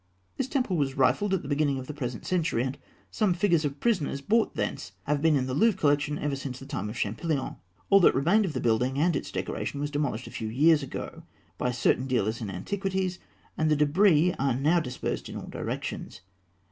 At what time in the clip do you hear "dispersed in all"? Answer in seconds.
14.79-15.45